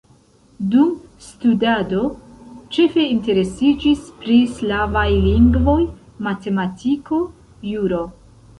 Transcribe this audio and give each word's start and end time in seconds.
Dum 0.75 0.93
studado 1.25 1.99
ĉefe 2.77 3.05
interesiĝis 3.09 4.09
pri 4.23 4.39
slavaj 4.57 5.07
lingvoj, 5.29 5.79
matematiko, 6.29 7.25
juro. 7.75 8.05